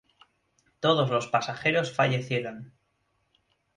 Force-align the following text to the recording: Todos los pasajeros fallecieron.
Todos 0.79 1.11
los 1.11 1.27
pasajeros 1.27 1.93
fallecieron. 1.93 2.73